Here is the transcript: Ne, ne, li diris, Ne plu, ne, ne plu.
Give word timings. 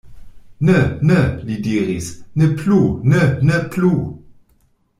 Ne, 0.69 0.77
ne, 1.09 1.17
li 1.49 1.57
diris, 1.67 2.07
Ne 2.35 2.47
plu, 2.63 2.81
ne, 3.13 3.21
ne 3.51 3.59
plu. 3.69 3.93